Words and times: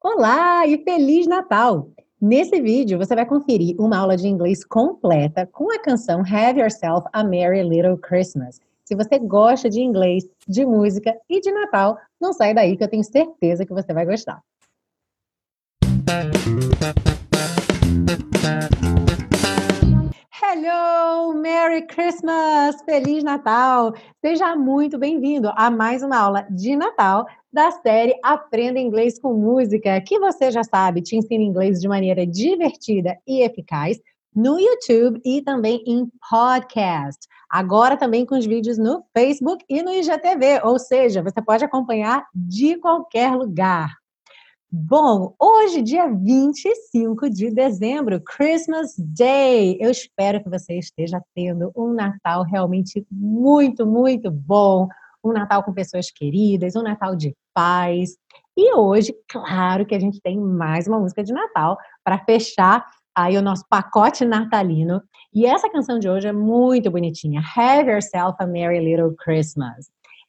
Olá 0.00 0.64
e 0.64 0.78
Feliz 0.84 1.26
Natal! 1.26 1.90
Nesse 2.22 2.60
vídeo 2.60 2.96
você 2.98 3.16
vai 3.16 3.26
conferir 3.26 3.74
uma 3.80 3.98
aula 3.98 4.16
de 4.16 4.28
inglês 4.28 4.64
completa 4.64 5.44
com 5.44 5.74
a 5.74 5.78
canção 5.80 6.20
Have 6.20 6.60
Yourself 6.60 7.08
a 7.12 7.24
Merry 7.24 7.64
Little 7.64 7.98
Christmas. 7.98 8.60
Se 8.84 8.94
você 8.94 9.18
gosta 9.18 9.68
de 9.68 9.80
inglês, 9.80 10.22
de 10.46 10.64
música 10.64 11.12
e 11.28 11.40
de 11.40 11.50
Natal, 11.50 11.98
não 12.20 12.32
sai 12.32 12.54
daí 12.54 12.76
que 12.76 12.84
eu 12.84 12.88
tenho 12.88 13.02
certeza 13.02 13.66
que 13.66 13.74
você 13.74 13.92
vai 13.92 14.06
gostar. 14.06 14.40
Hello, 20.60 21.34
Merry 21.34 21.86
Christmas, 21.86 22.82
Feliz 22.82 23.22
Natal! 23.22 23.94
Seja 24.20 24.56
muito 24.56 24.98
bem-vindo 24.98 25.52
a 25.54 25.70
mais 25.70 26.02
uma 26.02 26.18
aula 26.18 26.48
de 26.50 26.74
Natal 26.74 27.28
da 27.52 27.70
série 27.70 28.18
Aprenda 28.24 28.80
Inglês 28.80 29.20
com 29.20 29.34
Música, 29.34 30.00
que 30.00 30.18
você 30.18 30.50
já 30.50 30.64
sabe, 30.64 31.00
te 31.00 31.14
ensina 31.14 31.44
inglês 31.44 31.80
de 31.80 31.86
maneira 31.86 32.26
divertida 32.26 33.16
e 33.24 33.40
eficaz 33.42 34.00
no 34.34 34.58
YouTube 34.58 35.20
e 35.24 35.42
também 35.42 35.80
em 35.86 36.10
podcast. 36.28 37.28
Agora 37.48 37.96
também 37.96 38.26
com 38.26 38.36
os 38.36 38.44
vídeos 38.44 38.78
no 38.78 39.04
Facebook 39.16 39.64
e 39.68 39.80
no 39.80 39.92
IGTV, 39.92 40.62
ou 40.64 40.76
seja, 40.76 41.22
você 41.22 41.40
pode 41.40 41.64
acompanhar 41.64 42.26
de 42.34 42.76
qualquer 42.78 43.30
lugar. 43.36 43.97
Bom, 44.70 45.34
hoje, 45.40 45.80
dia 45.80 46.06
25 46.06 47.30
de 47.30 47.50
dezembro, 47.50 48.20
Christmas 48.20 48.94
Day. 48.98 49.78
Eu 49.80 49.90
espero 49.90 50.42
que 50.42 50.50
você 50.50 50.78
esteja 50.78 51.22
tendo 51.34 51.72
um 51.74 51.94
Natal 51.94 52.42
realmente 52.42 53.06
muito, 53.10 53.86
muito 53.86 54.30
bom. 54.30 54.86
Um 55.24 55.32
Natal 55.32 55.62
com 55.62 55.72
pessoas 55.72 56.10
queridas, 56.10 56.76
um 56.76 56.82
Natal 56.82 57.16
de 57.16 57.34
paz. 57.54 58.18
E 58.54 58.74
hoje, 58.74 59.14
claro 59.26 59.86
que 59.86 59.94
a 59.94 59.98
gente 59.98 60.20
tem 60.20 60.38
mais 60.38 60.86
uma 60.86 61.00
música 61.00 61.24
de 61.24 61.32
Natal 61.32 61.78
para 62.04 62.18
fechar 62.26 62.84
aí 63.16 63.38
o 63.38 63.42
nosso 63.42 63.64
pacote 63.70 64.22
natalino. 64.26 65.00
E 65.32 65.46
essa 65.46 65.70
canção 65.70 65.98
de 65.98 66.10
hoje 66.10 66.28
é 66.28 66.32
muito 66.32 66.90
bonitinha. 66.90 67.40
Have 67.56 67.90
Yourself 67.90 68.36
a 68.38 68.46
Merry 68.46 68.80
Little 68.80 69.16
Christmas. 69.16 69.86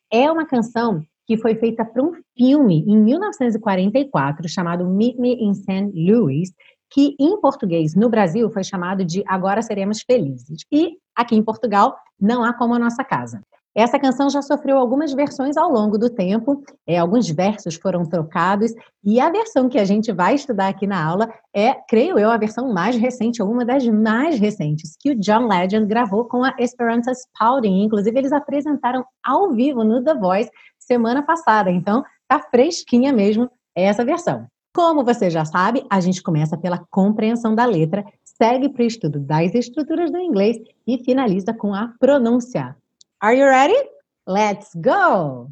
É 0.09 0.31
uma 0.31 0.45
canção 0.47 1.05
que 1.29 1.37
foi 1.37 1.53
feita 1.53 1.85
para 1.85 2.01
um 2.01 2.11
filme 2.35 2.83
em 2.87 2.97
1944 2.97 4.49
chamado 4.49 4.89
Meet 4.89 5.15
Me 5.19 5.35
in 5.35 5.53
St. 5.53 5.91
Louis, 5.93 6.51
que 6.89 7.15
em 7.19 7.39
português 7.39 7.93
no 7.93 8.09
Brasil 8.09 8.49
foi 8.49 8.63
chamado 8.63 9.05
de 9.05 9.23
Agora 9.27 9.61
Seremos 9.61 10.01
Felizes. 10.01 10.65
E 10.71 10.97
aqui 11.15 11.35
em 11.35 11.43
Portugal 11.43 11.95
não 12.19 12.43
há 12.43 12.51
como 12.51 12.73
a 12.73 12.79
nossa 12.79 13.03
casa. 13.03 13.43
Essa 13.75 13.99
canção 13.99 14.27
já 14.27 14.41
sofreu 14.41 14.79
algumas 14.79 15.13
versões 15.13 15.55
ao 15.55 15.71
longo 15.71 15.99
do 15.99 16.09
tempo, 16.09 16.63
é, 16.87 16.97
alguns 16.97 17.29
versos 17.29 17.75
foram 17.75 18.03
trocados, 18.03 18.73
e 19.03 19.19
a 19.19 19.29
versão 19.29 19.69
que 19.69 19.77
a 19.77 19.85
gente 19.85 20.11
vai 20.11 20.33
estudar 20.33 20.67
aqui 20.67 20.87
na 20.87 21.01
aula 21.01 21.31
é, 21.55 21.75
creio 21.87 22.17
eu, 22.17 22.31
a 22.31 22.37
versão 22.37 22.73
mais 22.73 22.95
recente, 22.95 23.41
ou 23.41 23.51
uma 23.51 23.63
das 23.63 23.87
mais 23.87 24.39
recentes, 24.39 24.97
que 24.99 25.11
o 25.11 25.15
John 25.19 25.47
Legend 25.47 25.85
gravou 25.85 26.25
com 26.25 26.43
a 26.43 26.55
Esperanza 26.57 27.11
Spalding. 27.11 27.83
Inclusive, 27.83 28.17
eles 28.17 28.31
apresentaram 28.31 29.05
ao 29.23 29.51
vivo 29.51 29.83
no 29.83 30.03
The 30.03 30.15
Voice 30.15 30.49
semana 30.89 31.21
passada. 31.21 31.69
Então, 31.69 32.03
tá 32.27 32.39
fresquinha 32.39 33.13
mesmo 33.13 33.49
essa 33.75 34.03
versão. 34.03 34.47
Como 34.75 35.03
você 35.03 35.29
já 35.29 35.45
sabe, 35.45 35.85
a 35.89 35.99
gente 35.99 36.21
começa 36.21 36.57
pela 36.57 36.83
compreensão 36.89 37.53
da 37.53 37.65
letra, 37.65 38.03
segue 38.23 38.69
para 38.69 38.83
o 38.83 38.87
estudo 38.87 39.19
das 39.19 39.53
estruturas 39.53 40.11
do 40.11 40.17
inglês 40.17 40.57
e 40.87 40.97
finaliza 41.03 41.53
com 41.53 41.73
a 41.73 41.93
pronúncia. 41.99 42.75
Are 43.21 43.37
you 43.37 43.45
ready? 43.45 43.89
Let's 44.27 44.71
go! 44.75 45.51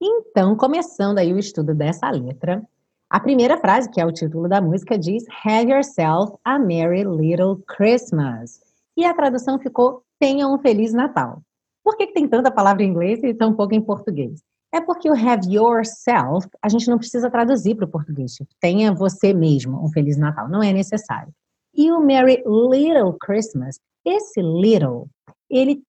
Então, 0.00 0.56
começando 0.56 1.18
aí 1.18 1.32
o 1.32 1.38
estudo 1.38 1.74
dessa 1.74 2.10
letra, 2.10 2.62
a 3.10 3.20
primeira 3.20 3.58
frase, 3.58 3.90
que 3.90 4.00
é 4.00 4.06
o 4.06 4.12
título 4.12 4.48
da 4.48 4.60
música, 4.60 4.98
diz 4.98 5.24
Have 5.44 5.70
yourself 5.70 6.36
a 6.44 6.58
merry 6.58 7.04
little 7.04 7.62
Christmas. 7.66 8.60
E 8.96 9.04
a 9.04 9.14
tradução 9.14 9.58
ficou 9.58 10.02
Tenha 10.18 10.48
um 10.48 10.58
feliz 10.58 10.94
Natal. 10.94 11.42
Por 11.86 11.96
que, 11.96 12.08
que 12.08 12.14
tem 12.14 12.26
tanta 12.26 12.50
palavra 12.50 12.82
em 12.82 12.88
inglês 12.88 13.22
e 13.22 13.32
tão 13.32 13.54
pouco 13.54 13.72
em 13.72 13.80
português? 13.80 14.42
É 14.74 14.80
porque 14.80 15.08
o 15.08 15.14
have 15.14 15.48
yourself, 15.48 16.48
a 16.60 16.68
gente 16.68 16.90
não 16.90 16.98
precisa 16.98 17.30
traduzir 17.30 17.76
para 17.76 17.84
o 17.84 17.88
português. 17.88 18.32
Tipo, 18.32 18.50
tenha 18.58 18.92
você 18.92 19.32
mesmo 19.32 19.80
um 19.84 19.88
Feliz 19.92 20.16
Natal. 20.16 20.48
Não 20.48 20.60
é 20.60 20.72
necessário. 20.72 21.32
E 21.72 21.92
o 21.92 22.00
Merry 22.00 22.42
Little 22.44 23.16
Christmas, 23.20 23.78
esse 24.04 24.42
little, 24.42 25.06
ele 25.48 25.80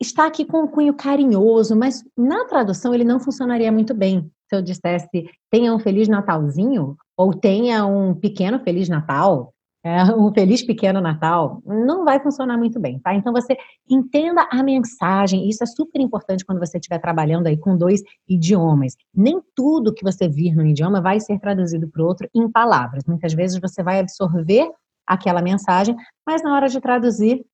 está 0.00 0.26
aqui 0.26 0.46
com 0.46 0.62
um 0.62 0.66
cunho 0.66 0.94
carinhoso, 0.94 1.76
mas 1.76 2.02
na 2.16 2.46
tradução 2.46 2.94
ele 2.94 3.04
não 3.04 3.20
funcionaria 3.20 3.70
muito 3.70 3.92
bem. 3.92 4.30
Se 4.48 4.56
eu 4.56 4.62
dissesse 4.62 5.30
tenha 5.50 5.74
um 5.74 5.78
Feliz 5.78 6.08
Natalzinho, 6.08 6.96
ou 7.14 7.34
tenha 7.34 7.84
um 7.84 8.14
pequeno 8.14 8.58
Feliz 8.60 8.88
Natal, 8.88 9.52
é, 9.84 10.04
um 10.14 10.32
feliz 10.32 10.62
pequeno 10.62 11.00
Natal, 11.00 11.60
não 11.66 12.04
vai 12.04 12.20
funcionar 12.20 12.56
muito 12.56 12.78
bem, 12.78 13.00
tá? 13.00 13.14
Então 13.14 13.32
você 13.32 13.56
entenda 13.88 14.46
a 14.50 14.62
mensagem, 14.62 15.48
isso 15.48 15.64
é 15.64 15.66
super 15.66 16.00
importante 16.00 16.44
quando 16.44 16.60
você 16.60 16.78
estiver 16.78 16.98
trabalhando 16.98 17.48
aí 17.48 17.56
com 17.56 17.76
dois 17.76 18.00
idiomas. 18.28 18.94
Nem 19.12 19.42
tudo 19.56 19.92
que 19.92 20.04
você 20.04 20.28
vir 20.28 20.54
no 20.54 20.64
idioma 20.64 21.00
vai 21.00 21.18
ser 21.18 21.40
traduzido 21.40 21.88
para 21.88 22.04
outro 22.04 22.28
em 22.32 22.48
palavras. 22.48 23.02
Muitas 23.06 23.34
vezes 23.34 23.60
você 23.60 23.82
vai 23.82 23.98
absorver 23.98 24.70
aquela 25.04 25.42
mensagem, 25.42 25.96
mas 26.24 26.42
na 26.44 26.54
hora 26.54 26.68
de 26.68 26.80
traduzir, 26.80 27.44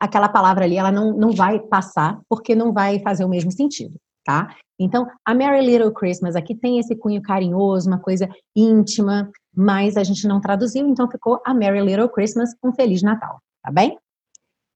aquela 0.00 0.28
palavra 0.28 0.64
ali, 0.64 0.76
ela 0.76 0.90
não, 0.90 1.16
não 1.16 1.30
vai 1.30 1.60
passar, 1.60 2.20
porque 2.28 2.56
não 2.56 2.72
vai 2.72 2.98
fazer 2.98 3.24
o 3.24 3.28
mesmo 3.28 3.52
sentido, 3.52 3.94
tá? 4.24 4.52
Então, 4.80 5.06
a 5.24 5.32
Merry 5.32 5.64
Little 5.64 5.92
Christmas 5.92 6.34
aqui 6.34 6.56
tem 6.56 6.80
esse 6.80 6.96
cunho 6.96 7.22
carinhoso, 7.22 7.88
uma 7.88 8.00
coisa 8.00 8.28
íntima, 8.56 9.30
mas 9.54 9.96
a 9.96 10.04
gente 10.04 10.26
não 10.26 10.40
traduziu, 10.40 10.86
então 10.86 11.10
ficou 11.10 11.40
a 11.44 11.52
Merry 11.52 11.80
Little 11.80 12.08
Christmas, 12.08 12.54
um 12.62 12.72
Feliz 12.72 13.02
Natal, 13.02 13.40
tá 13.62 13.70
bem? 13.70 13.98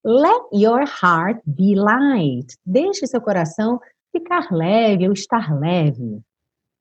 Let 0.05 0.43
your 0.53 0.85
heart 0.87 1.41
be 1.45 1.75
light. 1.75 2.57
Deixe 2.65 3.07
seu 3.07 3.21
coração 3.21 3.81
ficar 4.13 4.53
leve 4.53 5.07
ou 5.09 5.13
estar 5.13 5.53
leve. 5.59 6.23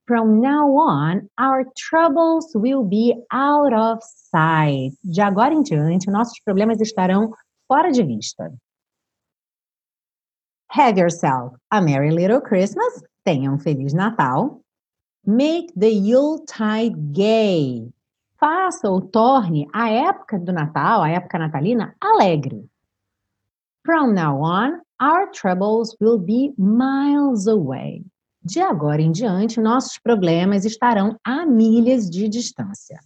From 0.06 0.40
now 0.40 0.76
on, 0.76 1.28
our 1.36 1.66
troubles 1.74 2.54
will 2.54 2.84
be 2.84 3.12
out 3.32 3.74
of 3.74 3.98
sight. 4.04 4.96
De 5.02 5.20
agora 5.20 5.52
em 5.52 5.62
diante, 5.62 6.08
nossos 6.08 6.38
problemas 6.44 6.80
estarão 6.80 7.32
fora 7.66 7.90
de 7.90 8.04
vista. 8.04 8.52
Have 10.70 10.96
yourself 10.96 11.56
a 11.70 11.80
Merry 11.80 12.10
Little 12.10 12.40
Christmas. 12.40 13.02
Tenha 13.24 13.50
um 13.50 13.58
Feliz 13.58 13.92
Natal. 13.92 14.60
Make 15.26 15.72
the 15.74 15.90
Yuletide 15.90 17.12
gay. 17.12 17.92
Faça 18.38 18.88
ou 18.88 19.00
torne 19.00 19.66
a 19.74 19.90
época 19.90 20.38
do 20.38 20.52
Natal, 20.52 21.02
a 21.02 21.08
época 21.08 21.36
natalina, 21.36 21.96
alegre. 22.00 22.68
From 23.84 24.14
now 24.14 24.40
on, 24.40 24.80
our 25.00 25.28
troubles 25.32 25.96
will 26.00 26.18
be 26.18 26.54
miles 26.56 27.48
away. 27.48 28.04
De 28.40 28.60
agora 28.60 29.02
em 29.02 29.10
diante, 29.10 29.60
nossos 29.60 29.98
problemas 29.98 30.64
estarão 30.64 31.18
a 31.24 31.44
milhas 31.44 32.08
de 32.08 32.28
distância. 32.28 33.00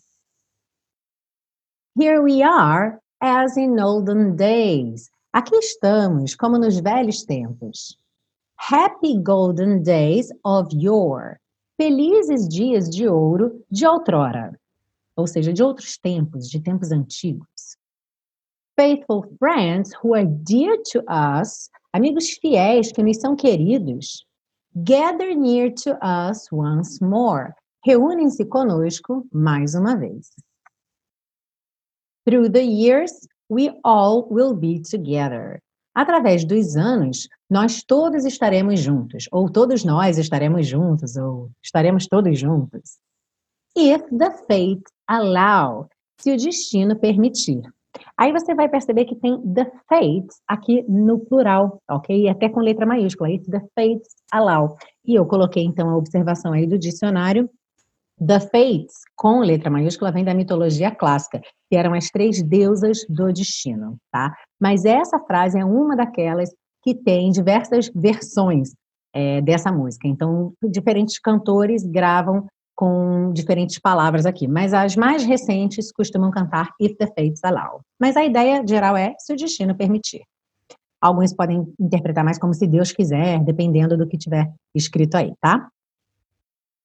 Here 1.98 2.20
we 2.20 2.42
are, 2.42 2.98
as 3.18 3.56
in 3.56 3.80
olden 3.80 4.36
days. 4.36 5.10
Aqui 5.32 5.56
estamos, 5.56 6.34
como 6.34 6.58
nos 6.58 6.78
velhos 6.78 7.24
tempos. 7.24 7.96
Happy 8.56 9.16
golden 9.22 9.82
days 9.82 10.30
of 10.44 10.68
yore. 10.70 11.39
Felizes 11.80 12.46
dias 12.46 12.90
de 12.90 13.08
ouro 13.08 13.64
de 13.70 13.86
outrora, 13.86 14.54
ou 15.16 15.26
seja, 15.26 15.50
de 15.50 15.62
outros 15.62 15.96
tempos, 15.96 16.50
de 16.50 16.60
tempos 16.60 16.92
antigos. 16.92 17.78
Faithful 18.78 19.24
friends 19.38 19.90
who 19.94 20.14
are 20.14 20.26
dear 20.26 20.76
to 20.92 20.98
us, 21.08 21.70
amigos 21.94 22.32
fiéis 22.32 22.92
que 22.92 23.02
nos 23.02 23.16
são 23.16 23.34
queridos. 23.34 24.26
Gather 24.76 25.34
near 25.34 25.72
to 25.72 25.92
us 26.02 26.52
once 26.52 27.02
more. 27.02 27.54
Reúnem-se 27.82 28.44
conosco 28.44 29.26
mais 29.32 29.74
uma 29.74 29.96
vez. 29.96 30.32
Through 32.26 32.50
the 32.50 32.62
years, 32.62 33.26
we 33.48 33.70
all 33.82 34.28
will 34.30 34.54
be 34.54 34.82
together. 34.82 35.62
Através 35.94 36.44
dos 36.44 36.76
anos, 36.76 37.28
nós 37.48 37.82
todos 37.82 38.24
estaremos 38.24 38.78
juntos, 38.80 39.26
ou 39.32 39.50
todos 39.50 39.84
nós 39.84 40.18
estaremos 40.18 40.66
juntos, 40.66 41.16
ou 41.16 41.50
estaremos 41.62 42.06
todos 42.06 42.38
juntos. 42.38 42.98
If 43.76 44.02
the 44.16 44.30
fate 44.46 44.82
allow, 45.06 45.88
se 46.20 46.32
o 46.32 46.36
destino 46.36 46.96
permitir. 46.96 47.62
Aí 48.16 48.32
você 48.32 48.54
vai 48.54 48.68
perceber 48.68 49.04
que 49.04 49.16
tem 49.16 49.40
the 49.52 49.64
fates 49.88 50.40
aqui 50.46 50.84
no 50.88 51.18
plural, 51.18 51.82
ok? 51.90 52.28
Até 52.28 52.48
com 52.48 52.60
letra 52.60 52.86
maiúscula, 52.86 53.30
if 53.30 53.44
the 53.46 53.60
fates 53.74 54.14
allow. 54.30 54.76
E 55.04 55.14
eu 55.14 55.26
coloquei 55.26 55.64
então 55.64 55.90
a 55.90 55.96
observação 55.96 56.52
aí 56.52 56.66
do 56.66 56.78
dicionário. 56.78 57.50
The 58.24 58.38
fates, 58.38 58.96
com 59.16 59.40
letra 59.40 59.70
maiúscula, 59.70 60.12
vem 60.12 60.24
da 60.24 60.34
mitologia 60.34 60.90
clássica, 60.90 61.40
que 61.70 61.76
eram 61.76 61.94
as 61.94 62.10
três 62.10 62.42
deusas 62.42 63.06
do 63.08 63.32
destino, 63.32 63.96
tá? 64.12 64.34
Mas 64.60 64.84
essa 64.84 65.18
frase 65.20 65.58
é 65.58 65.64
uma 65.64 65.96
daquelas 65.96 66.50
que 66.82 66.94
tem 66.94 67.30
diversas 67.30 67.90
versões 67.94 68.74
é, 69.14 69.40
dessa 69.40 69.72
música. 69.72 70.06
Então, 70.06 70.52
diferentes 70.62 71.18
cantores 71.18 71.82
gravam 71.82 72.46
com 72.76 73.32
diferentes 73.32 73.78
palavras 73.78 74.24
aqui, 74.24 74.48
mas 74.48 74.72
as 74.72 74.96
mais 74.96 75.24
recentes 75.24 75.92
costumam 75.92 76.30
cantar 76.30 76.70
If 76.80 76.96
the 76.96 77.06
Fates 77.06 77.44
Allow. 77.44 77.80
Mas 77.98 78.16
a 78.16 78.24
ideia 78.24 78.66
geral 78.66 78.96
é 78.96 79.14
se 79.18 79.32
o 79.32 79.36
destino 79.36 79.74
permitir. 79.74 80.22
Alguns 81.00 81.34
podem 81.34 81.66
interpretar 81.78 82.24
mais 82.24 82.38
como 82.38 82.52
se 82.52 82.66
Deus 82.66 82.92
quiser, 82.92 83.42
dependendo 83.44 83.96
do 83.96 84.06
que 84.06 84.18
tiver 84.18 84.50
escrito 84.74 85.16
aí, 85.16 85.32
tá? 85.40 85.68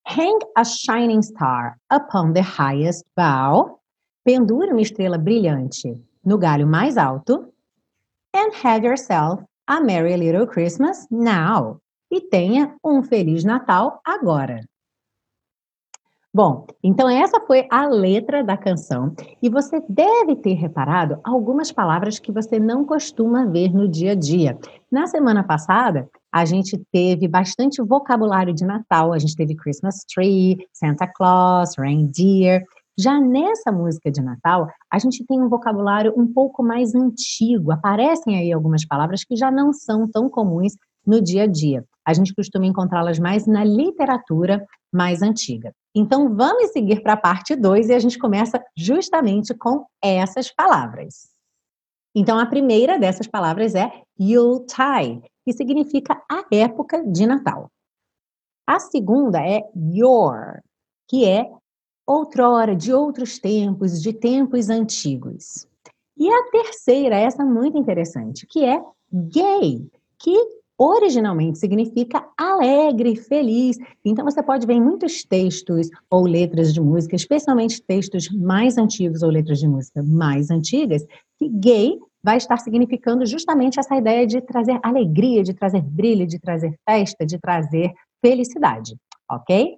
Hang 0.08 0.40
a 0.56 0.64
shining 0.64 1.24
star 1.24 1.78
upon 1.90 2.34
the 2.34 2.44
highest 2.44 3.06
bough. 3.18 3.80
Pendure 4.24 4.72
uma 4.72 4.82
estrela 4.82 5.18
brilhante 5.18 6.00
no 6.24 6.38
galho 6.38 6.68
mais 6.68 6.96
alto. 6.96 7.52
And 8.36 8.52
have 8.64 8.86
yourself 8.86 9.44
a 9.68 9.82
merry 9.82 10.16
little 10.16 10.46
Christmas 10.46 11.08
now. 11.10 11.80
E 12.12 12.22
tenha 12.22 12.76
um 12.84 13.02
feliz 13.02 13.44
Natal 13.44 14.00
agora. 14.06 14.62
Bom, 16.32 16.68
então 16.84 17.10
essa 17.10 17.40
foi 17.40 17.66
a 17.72 17.88
letra 17.88 18.44
da 18.44 18.58
canção 18.58 19.16
e 19.42 19.50
você 19.50 19.82
deve 19.88 20.36
ter 20.36 20.54
reparado 20.54 21.18
algumas 21.24 21.72
palavras 21.72 22.20
que 22.20 22.32
você 22.32 22.60
não 22.60 22.84
costuma 22.84 23.46
ver 23.46 23.74
no 23.74 23.88
dia 23.88 24.12
a 24.12 24.16
dia. 24.16 24.60
Na 24.92 25.08
semana 25.08 25.44
passada, 25.44 26.10
a 26.36 26.44
gente 26.44 26.78
teve 26.92 27.30
bastante 27.30 27.82
vocabulário 27.82 28.54
de 28.54 28.66
Natal, 28.66 29.14
a 29.14 29.18
gente 29.18 29.38
teve 29.38 29.56
Christmas 29.56 30.04
tree, 30.14 30.58
Santa 30.74 31.08
Claus, 31.08 31.78
reindeer. 31.78 32.62
Já 33.00 33.22
nessa 33.22 33.72
música 33.72 34.12
de 34.12 34.22
Natal, 34.22 34.68
a 34.92 35.00
gente 35.00 35.26
tem 35.26 35.42
um 35.42 35.48
vocabulário 35.48 36.14
um 36.18 36.28
pouco 36.28 36.62
mais 36.62 36.94
antigo. 36.94 37.72
Aparecem 37.72 38.38
aí 38.38 38.52
algumas 38.52 38.86
palavras 38.86 39.24
que 39.24 39.34
já 39.38 39.50
não 39.50 39.72
são 39.72 40.12
tão 40.12 40.30
comuns 40.30 40.74
no 41.08 41.22
dia 41.22 41.44
a 41.44 41.48
dia. 41.48 41.86
A 42.06 42.14
gente 42.14 42.36
costuma 42.36 42.66
encontrá-las 42.66 43.18
mais 43.18 43.48
na 43.48 43.64
literatura 43.64 44.66
mais 44.94 45.22
antiga. 45.22 45.72
Então, 45.96 46.36
vamos 46.36 46.74
seguir 46.74 47.02
para 47.02 47.14
a 47.14 47.18
parte 47.18 47.56
2 47.56 47.88
e 47.88 47.94
a 47.94 48.00
gente 48.00 48.20
começa 48.20 48.62
justamente 48.78 49.54
com 49.54 49.86
essas 50.04 50.54
palavras. 50.54 51.35
Então, 52.16 52.40
a 52.40 52.46
primeira 52.46 52.98
dessas 52.98 53.28
palavras 53.28 53.76
é 53.76 53.92
Yuletide, 54.18 55.22
que 55.44 55.52
significa 55.52 56.22
a 56.32 56.46
época 56.50 57.04
de 57.04 57.28
Natal. 57.28 57.70
A 58.66 58.80
segunda 58.80 59.40
é 59.40 59.62
your, 59.76 60.62
que 61.10 61.26
é 61.26 61.52
outrora, 62.08 62.76
de 62.76 62.94
outros 62.94 63.38
tempos, 63.38 64.02
de 64.02 64.14
tempos 64.14 64.70
antigos. 64.70 65.68
E 66.18 66.32
a 66.32 66.44
terceira, 66.50 67.18
essa 67.18 67.44
muito 67.44 67.78
interessante, 67.78 68.48
que 68.48 68.64
é 68.64 68.82
gay, 69.12 69.86
que 70.18 70.36
originalmente 70.78 71.58
significa 71.58 72.26
alegre, 72.38 73.16
feliz. 73.16 73.78
Então 74.04 74.26
você 74.26 74.44
pode 74.44 74.68
ver 74.68 74.74
em 74.74 74.82
muitos 74.82 75.24
textos 75.24 75.90
ou 76.10 76.26
letras 76.26 76.74
de 76.74 76.82
música, 76.82 77.16
especialmente 77.16 77.82
textos 77.82 78.30
mais 78.32 78.78
antigos 78.78 79.24
ou 79.24 79.30
letras 79.30 79.60
de 79.60 79.68
música 79.68 80.04
mais 80.04 80.50
antigas, 80.50 81.06
que 81.38 81.48
gay 81.50 81.98
vai 82.24 82.38
estar 82.38 82.58
significando 82.58 83.26
justamente 83.26 83.80
essa 83.80 83.96
ideia 83.96 84.26
de 84.26 84.42
trazer 84.42 84.80
alegria, 84.82 85.44
de 85.44 85.54
trazer 85.54 85.82
brilho, 85.82 86.26
de 86.26 86.40
trazer 86.40 86.74
festa, 86.88 87.26
de 87.26 87.38
trazer 87.38 87.94
felicidade, 88.24 88.96
ok? 89.30 89.78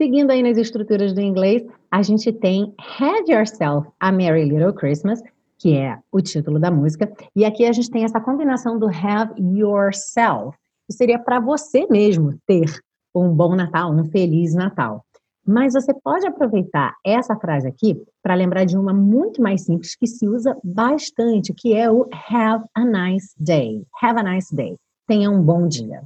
Seguindo 0.00 0.30
aí 0.30 0.42
nas 0.42 0.58
estruturas 0.58 1.14
do 1.14 1.22
inglês, 1.22 1.64
a 1.90 2.02
gente 2.02 2.30
tem 2.30 2.74
Have 3.00 3.32
Yourself 3.32 3.88
a 3.98 4.12
Merry 4.12 4.44
Little 4.44 4.74
Christmas, 4.74 5.22
que 5.58 5.76
é 5.76 5.98
o 6.12 6.20
título 6.20 6.58
da 6.58 6.70
música. 6.70 7.10
E 7.34 7.44
aqui 7.44 7.64
a 7.64 7.72
gente 7.72 7.90
tem 7.90 8.04
essa 8.04 8.20
combinação 8.20 8.78
do 8.78 8.86
have 8.86 9.34
yourself, 9.38 10.56
que 10.86 10.94
seria 10.94 11.18
para 11.18 11.40
você 11.40 11.86
mesmo 11.90 12.38
ter 12.46 12.80
um 13.14 13.30
bom 13.30 13.54
Natal, 13.54 13.92
um 13.92 14.04
feliz 14.04 14.54
Natal. 14.54 15.04
Mas 15.46 15.74
você 15.74 15.94
pode 15.94 16.26
aproveitar 16.26 16.96
essa 17.04 17.36
frase 17.36 17.68
aqui 17.68 17.96
para 18.20 18.34
lembrar 18.34 18.64
de 18.64 18.76
uma 18.76 18.92
muito 18.92 19.40
mais 19.40 19.64
simples 19.64 19.94
que 19.94 20.06
se 20.06 20.26
usa 20.26 20.56
bastante, 20.62 21.54
que 21.54 21.72
é 21.72 21.90
o 21.90 22.08
have 22.28 22.64
a 22.74 22.84
nice 22.84 23.32
day. 23.38 23.86
Have 24.02 24.18
a 24.18 24.22
nice 24.22 24.54
day. 24.54 24.76
Tenha 25.06 25.30
um 25.30 25.40
bom 25.40 25.68
dia. 25.68 26.02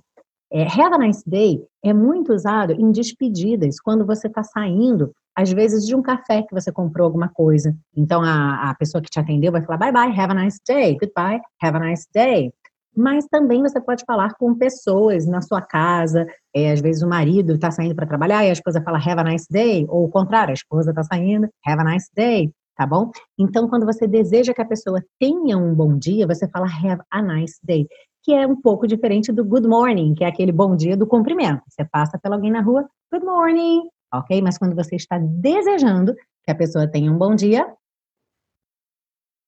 É, 0.53 0.65
have 0.65 0.95
a 0.95 0.99
nice 0.99 1.23
day 1.27 1.65
é 1.83 1.95
muito 1.95 2.35
usado 2.35 2.73
em 2.73 2.91
despedidas, 2.91 3.81
quando 3.81 4.05
você 4.05 4.27
está 4.27 4.43
saindo 4.43 5.15
às 5.41 5.51
vezes, 5.53 5.87
de 5.87 5.95
um 5.95 6.03
café 6.03 6.43
que 6.43 6.53
você 6.55 6.71
comprou 6.71 7.07
alguma 7.07 7.29
coisa. 7.29 7.75
Então, 7.97 8.23
a, 8.23 8.71
a 8.71 8.75
pessoa 8.75 9.01
que 9.01 9.11
te 9.11 9.19
atendeu 9.19 9.51
vai 9.51 9.63
falar 9.63 9.79
bye 9.79 9.93
bye, 9.93 10.21
have 10.21 10.33
a 10.33 10.35
nice 10.35 10.59
day, 10.69 10.97
goodbye, 11.01 11.41
have 11.63 11.77
a 11.77 11.81
nice 11.81 12.07
day. 12.15 12.53
Mas 12.95 13.25
também 13.27 13.63
você 13.63 13.81
pode 13.81 14.05
falar 14.05 14.35
com 14.35 14.55
pessoas 14.55 15.27
na 15.27 15.41
sua 15.41 15.63
casa. 15.63 16.27
É, 16.55 16.73
às 16.73 16.81
vezes 16.81 17.03
o 17.03 17.09
marido 17.09 17.55
está 17.55 17.71
saindo 17.71 17.95
para 17.95 18.07
trabalhar 18.07 18.45
e 18.45 18.51
a 18.51 18.53
esposa 18.53 18.83
fala 18.83 18.99
have 18.99 19.21
a 19.21 19.25
nice 19.25 19.47
day, 19.51 19.87
ou 19.89 20.05
o 20.05 20.11
contrário, 20.11 20.51
a 20.51 20.55
esposa 20.55 20.91
está 20.91 21.03
saindo, 21.05 21.49
have 21.67 21.81
a 21.81 21.85
nice 21.85 22.11
day, 22.15 22.51
tá 22.77 22.87
bom? 22.87 23.11
Então, 23.39 23.69
quando 23.69 23.87
você 23.87 24.07
deseja 24.07 24.53
que 24.53 24.61
a 24.61 24.67
pessoa 24.67 25.03
tenha 25.19 25.57
um 25.57 25.75
bom 25.75 25.97
dia, 25.97 26.27
você 26.27 26.49
fala 26.49 26.67
have 26.67 27.01
a 27.11 27.23
nice 27.23 27.59
day, 27.63 27.87
que 28.23 28.33
é 28.33 28.47
um 28.47 28.61
pouco 28.61 28.87
diferente 28.87 29.33
do 29.33 29.45
good 29.45 29.67
morning, 29.67 30.15
que 30.15 30.25
é 30.25 30.27
aquele 30.27 30.53
bom 30.53 30.77
dia 30.77 30.97
do 30.97 31.07
cumprimento. 31.07 31.63
Você 31.69 31.85
passa 31.85 32.19
pela 32.19 32.35
alguém 32.35 32.51
na 32.51 32.61
rua, 32.61 32.87
good 33.13 33.25
morning, 33.25 33.83
ok? 34.13 34.41
Mas 34.43 34.59
quando 34.59 34.75
você 34.75 34.97
está 34.97 35.19
desejando 35.19 36.15
que 36.45 36.51
a 36.51 36.55
pessoa 36.55 36.91
tenha 36.91 37.13
um 37.13 37.19
bom 37.19 37.35
dia, 37.35 37.67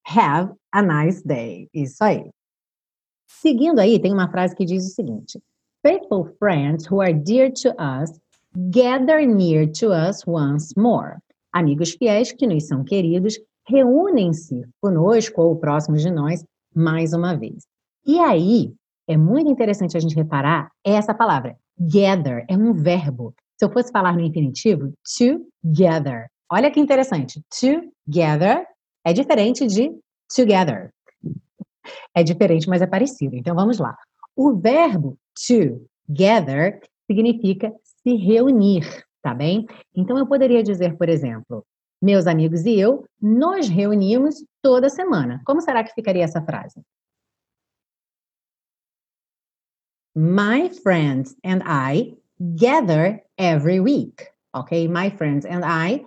have 0.06 0.52
a 0.72 0.82
nice 0.82 1.26
day. 1.26 1.68
Isso 1.72 2.02
aí. 2.02 2.30
Seguindo 3.28 3.78
aí, 3.78 3.98
tem 4.00 4.12
uma 4.12 4.30
frase 4.30 4.54
que 4.54 4.64
diz 4.64 4.86
o 4.86 4.94
seguinte: 4.94 5.40
Faithful 5.82 6.26
friends 6.38 6.90
who 6.90 7.00
are 7.00 7.14
dear 7.14 7.50
to 7.52 7.70
us 7.80 8.20
gather 8.54 9.26
near 9.26 9.66
to 9.66 9.90
us 9.92 10.22
once 10.26 10.74
more. 10.76 11.16
Amigos 11.52 11.92
fiéis 11.92 12.32
que 12.32 12.46
nos 12.46 12.66
são 12.66 12.84
queridos 12.84 13.38
reúnem-se 13.66 14.64
conosco 14.80 15.40
ou 15.40 15.56
próximos 15.56 16.02
de 16.02 16.10
nós 16.10 16.44
mais 16.74 17.12
uma 17.12 17.34
vez. 17.34 17.64
E 18.04 18.18
aí, 18.18 18.74
é 19.06 19.16
muito 19.16 19.50
interessante 19.50 19.96
a 19.96 20.00
gente 20.00 20.14
reparar 20.14 20.70
essa 20.84 21.14
palavra. 21.14 21.56
Gather 21.78 22.44
é 22.48 22.56
um 22.56 22.72
verbo 22.72 23.34
se 23.62 23.66
eu 23.66 23.72
fosse 23.72 23.92
falar 23.92 24.12
no 24.12 24.20
infinitivo, 24.20 24.92
together. 25.16 26.28
Olha 26.50 26.68
que 26.68 26.80
interessante. 26.80 27.40
Together 27.48 28.66
é 29.04 29.12
diferente 29.12 29.64
de 29.68 29.96
together. 30.34 30.92
É 32.12 32.24
diferente, 32.24 32.68
mas 32.68 32.82
é 32.82 32.86
parecido. 32.88 33.36
Então 33.36 33.54
vamos 33.54 33.78
lá. 33.78 33.96
O 34.34 34.56
verbo 34.56 35.16
together 35.46 36.80
significa 37.08 37.72
se 37.84 38.16
reunir, 38.16 38.84
tá 39.22 39.32
bem? 39.32 39.64
Então 39.94 40.18
eu 40.18 40.26
poderia 40.26 40.62
dizer, 40.62 40.96
por 40.96 41.08
exemplo, 41.08 41.64
meus 42.02 42.26
amigos 42.26 42.64
e 42.64 42.80
eu 42.80 43.04
nos 43.20 43.68
reunimos 43.68 44.44
toda 44.60 44.88
semana. 44.88 45.40
Como 45.46 45.60
será 45.60 45.84
que 45.84 45.94
ficaria 45.94 46.24
essa 46.24 46.42
frase? 46.42 46.82
My 50.16 50.68
friends 50.68 51.36
and 51.44 51.62
I 51.64 52.20
gather 52.42 53.22
every 53.38 53.80
week. 53.80 54.28
Ok? 54.54 54.88
My 54.88 55.10
friends 55.10 55.46
and 55.46 55.64
I 55.64 56.04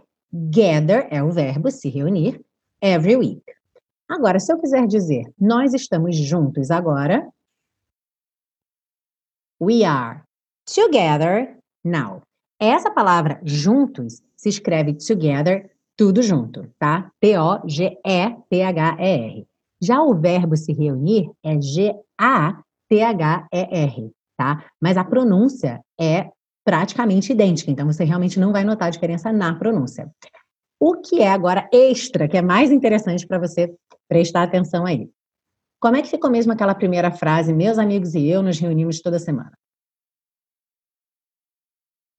gather 0.51 1.07
é 1.09 1.23
o 1.23 1.31
verbo 1.31 1.71
se 1.71 1.89
reunir 1.89 2.43
every 2.81 3.15
week. 3.15 3.41
Agora, 4.07 4.39
se 4.39 4.51
eu 4.51 4.59
quiser 4.59 4.85
dizer 4.85 5.23
nós 5.39 5.73
estamos 5.73 6.15
juntos 6.15 6.69
agora, 6.69 7.27
we 9.59 9.83
are 9.83 10.21
together 10.65 11.57
now. 11.83 12.21
Essa 12.59 12.91
palavra 12.91 13.41
juntos 13.43 14.21
se 14.35 14.49
escreve 14.49 14.93
together, 14.93 15.71
tudo 15.97 16.21
junto, 16.21 16.71
tá? 16.77 17.11
T-O-G-E-T-H-E-R. 17.19 19.47
Já 19.81 20.01
o 20.01 20.13
verbo 20.13 20.55
se 20.55 20.71
reunir 20.73 21.31
é 21.43 21.59
G-A-T-H-E-R 21.59 22.05
tá? 24.37 24.65
Mas 24.81 24.97
a 24.97 25.03
pronúncia 25.03 25.81
é 25.99 26.29
praticamente 26.65 27.31
idêntica, 27.31 27.69
então 27.69 27.85
você 27.85 28.03
realmente 28.03 28.39
não 28.39 28.51
vai 28.51 28.63
notar 28.63 28.87
a 28.87 28.91
diferença 28.91 29.31
na 29.31 29.53
pronúncia. 29.55 30.09
O 30.79 30.99
que 30.99 31.21
é 31.21 31.29
agora 31.29 31.69
extra, 31.71 32.27
que 32.27 32.37
é 32.37 32.41
mais 32.41 32.71
interessante 32.71 33.25
para 33.25 33.39
você 33.39 33.73
prestar 34.07 34.43
atenção 34.43 34.85
aí. 34.85 35.09
Como 35.79 35.95
é 35.95 36.01
que 36.01 36.09
ficou 36.09 36.29
mesmo 36.29 36.51
aquela 36.51 36.73
primeira 36.73 37.11
frase, 37.11 37.53
meus 37.53 37.77
amigos 37.77 38.15
e 38.15 38.27
eu 38.27 38.41
nos 38.41 38.59
reunimos 38.59 39.01
toda 39.01 39.19
semana? 39.19 39.53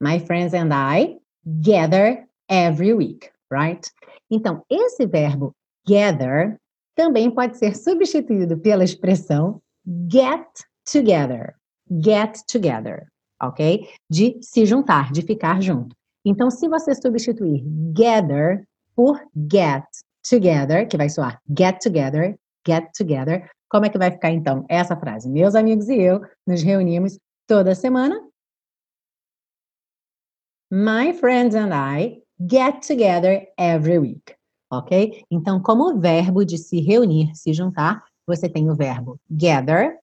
My 0.00 0.20
friends 0.20 0.54
and 0.54 0.70
I 0.72 1.18
gather 1.44 2.28
every 2.48 2.92
week, 2.92 3.30
right? 3.50 3.84
Então, 4.30 4.62
esse 4.70 5.06
verbo 5.06 5.54
gather 5.86 6.60
também 6.94 7.30
pode 7.30 7.58
ser 7.58 7.76
substituído 7.76 8.58
pela 8.58 8.84
expressão 8.84 9.60
get 10.10 10.46
together 10.90 11.54
get 11.90 12.40
together, 12.50 13.06
ok? 13.40 13.88
De 14.10 14.38
se 14.40 14.66
juntar, 14.66 15.12
de 15.12 15.22
ficar 15.22 15.60
junto. 15.60 15.94
Então, 16.24 16.50
se 16.50 16.68
você 16.68 16.94
substituir 16.94 17.62
gather 17.92 18.66
por 18.94 19.20
get 19.50 19.84
together, 20.28 20.88
que 20.88 20.96
vai 20.96 21.08
soar 21.08 21.40
get 21.56 21.78
together, 21.80 22.36
get 22.66 22.90
together, 22.96 23.48
como 23.68 23.86
é 23.86 23.88
que 23.88 23.98
vai 23.98 24.10
ficar 24.10 24.30
então 24.30 24.64
essa 24.68 24.96
frase? 24.96 25.28
Meus 25.28 25.54
amigos 25.54 25.88
e 25.88 26.00
eu 26.00 26.20
nos 26.46 26.62
reunimos 26.62 27.18
toda 27.46 27.74
semana 27.74 28.20
My 30.68 31.12
friends 31.12 31.54
and 31.54 31.72
I 31.72 32.22
get 32.40 32.82
together 32.82 33.46
every 33.56 33.98
week. 34.00 34.34
Ok? 34.68 35.22
Então, 35.30 35.62
como 35.62 35.96
verbo 36.00 36.44
de 36.44 36.58
se 36.58 36.80
reunir, 36.80 37.32
se 37.36 37.52
juntar, 37.52 38.04
você 38.26 38.48
tem 38.48 38.68
o 38.68 38.74
verbo 38.74 39.16
gather, 39.30 39.96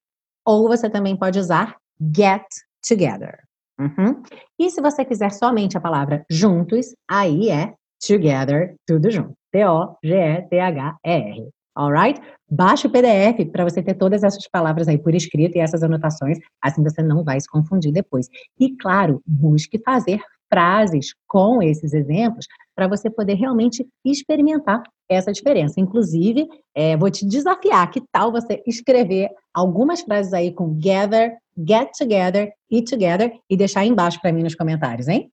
ou 0.44 0.68
você 0.68 0.90
também 0.90 1.16
pode 1.16 1.38
usar 1.38 1.76
get 2.14 2.44
together. 2.86 3.38
Uhum. 3.78 4.22
E 4.58 4.70
se 4.70 4.80
você 4.80 5.04
quiser 5.04 5.30
somente 5.32 5.76
a 5.76 5.80
palavra 5.80 6.24
juntos, 6.30 6.94
aí 7.08 7.50
é 7.50 7.74
together, 8.06 8.74
tudo 8.86 9.10
junto. 9.10 9.34
T-O-G-E-T-H-E-R. 9.50 11.48
Alright? 11.76 12.20
Baixe 12.48 12.86
o 12.86 12.90
PDF 12.90 13.50
para 13.50 13.64
você 13.64 13.82
ter 13.82 13.94
todas 13.94 14.22
essas 14.22 14.46
palavras 14.48 14.86
aí 14.86 14.96
por 14.96 15.12
escrito 15.14 15.56
e 15.56 15.60
essas 15.60 15.82
anotações, 15.82 16.38
assim 16.62 16.82
você 16.82 17.02
não 17.02 17.24
vai 17.24 17.40
se 17.40 17.48
confundir 17.48 17.92
depois. 17.92 18.28
E 18.58 18.76
claro, 18.76 19.20
busque 19.26 19.78
fazer 19.78 20.20
frases 20.48 21.14
com 21.26 21.60
esses 21.62 21.92
exemplos 21.92 22.46
para 22.74 22.88
você 22.88 23.10
poder 23.10 23.34
realmente 23.34 23.86
experimentar 24.04 24.82
essa 25.08 25.32
diferença. 25.32 25.80
Inclusive, 25.80 26.46
é, 26.74 26.96
vou 26.96 27.10
te 27.10 27.26
desafiar, 27.26 27.90
que 27.90 28.02
tal 28.12 28.32
você 28.32 28.62
escrever 28.66 29.28
algumas 29.52 30.00
frases 30.00 30.32
aí 30.32 30.52
com 30.52 30.78
gather, 30.78 31.36
get 31.56 31.90
together 31.96 32.52
e 32.70 32.82
together 32.82 33.32
e 33.48 33.56
deixar 33.56 33.80
aí 33.80 33.88
embaixo 33.88 34.20
para 34.20 34.32
mim 34.32 34.42
nos 34.42 34.54
comentários, 34.54 35.08
hein? 35.08 35.30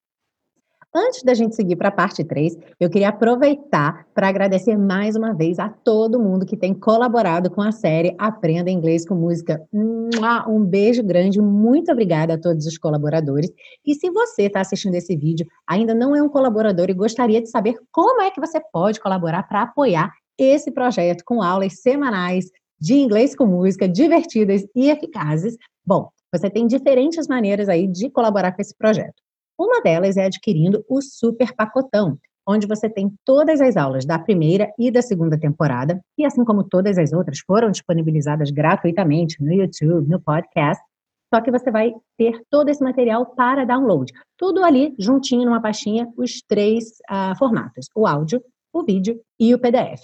Antes 0.94 1.24
da 1.24 1.34
gente 1.34 1.56
seguir 1.56 1.78
para 1.78 1.88
a 1.88 1.92
parte 1.92 2.22
3, 2.22 2.58
eu 2.78 2.90
queria 2.90 3.08
aproveitar 3.08 4.06
para 4.14 4.28
agradecer 4.28 4.78
mais 4.78 5.16
uma 5.16 5.34
vez 5.34 5.58
a 5.58 5.70
todo 5.70 6.20
mundo 6.20 6.46
que 6.46 6.58
tem 6.58 6.74
colaborado 6.74 7.50
com 7.50 7.62
a 7.62 7.72
série 7.72 8.14
Aprenda 8.18 8.70
Inglês 8.70 9.08
com 9.08 9.16
Música. 9.16 9.66
Um 9.74 10.66
beijo 10.66 11.02
grande, 11.02 11.42
muito 11.42 11.90
obrigada 11.94 12.34
a 12.34 12.38
todos 12.38 12.66
os 12.66 12.78
colaboradores. 12.78 13.50
E 13.86 13.96
se 13.96 14.12
você 14.12 14.44
está 14.44 14.60
assistindo 14.60 14.96
esse 14.96 15.16
vídeo, 15.16 15.48
ainda 15.66 15.94
não 15.94 16.14
é 16.14 16.22
um 16.22 16.28
colaborador 16.28 16.90
e 16.90 16.94
gostaria 16.94 17.42
de 17.42 17.50
saber 17.50 17.76
como 17.90 18.22
é 18.22 18.30
que 18.30 18.42
você 18.42 18.60
pode 18.74 19.00
colaborar 19.00 19.44
para 19.44 19.62
apoiar 19.62 20.12
esse 20.38 20.72
projeto 20.72 21.24
com 21.24 21.42
aulas 21.42 21.80
semanais 21.80 22.52
de 22.78 22.96
inglês 22.96 23.34
com 23.34 23.46
música 23.46 23.88
divertidas 23.88 24.68
e 24.76 24.90
eficazes, 24.90 25.56
bom, 25.86 26.10
você 26.34 26.50
tem 26.50 26.68
diferentes 26.68 27.30
maneiras 27.30 27.70
aí 27.70 27.88
de 27.88 28.10
colaborar 28.10 28.52
com 28.52 28.62
esse 28.62 28.76
projeto. 28.76 29.21
Uma 29.64 29.80
delas 29.80 30.18
é 30.18 30.26
adquirindo 30.26 30.84
o 30.90 31.04
Super 31.04 31.54
Pacotão, 31.54 32.18
onde 32.50 32.66
você 32.66 32.90
tem 32.90 33.14
todas 33.24 33.62
as 33.62 33.78
aulas 33.78 34.08
da 34.08 34.18
primeira 34.18 34.74
e 34.76 34.90
da 34.90 35.04
segunda 35.04 35.40
temporada, 35.40 36.02
e 36.18 36.26
assim 36.26 36.44
como 36.44 36.64
todas 36.64 36.98
as 36.98 37.14
outras 37.14 37.42
foram 37.46 37.70
disponibilizadas 37.70 38.50
gratuitamente 38.50 39.40
no 39.40 39.54
YouTube, 39.54 40.10
no 40.10 40.20
podcast, 40.20 40.84
só 41.32 41.40
que 41.42 41.52
você 41.52 41.70
vai 41.70 41.94
ter 42.18 42.42
todo 42.50 42.70
esse 42.70 42.84
material 42.84 43.36
para 43.36 43.64
download. 43.64 44.12
Tudo 44.36 44.64
ali 44.64 44.96
juntinho 44.98 45.46
numa 45.46 45.62
pastinha, 45.62 46.12
os 46.18 46.42
três 46.42 46.86
uh, 47.08 47.38
formatos: 47.38 47.86
o 47.96 48.08
áudio, 48.08 48.42
o 48.74 48.84
vídeo 48.84 49.22
e 49.40 49.54
o 49.54 49.60
PDF. 49.60 50.02